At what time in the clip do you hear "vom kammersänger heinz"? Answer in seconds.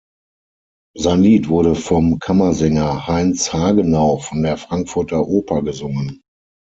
1.75-3.53